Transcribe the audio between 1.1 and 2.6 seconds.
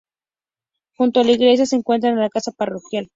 a la iglesia se encuentra la casa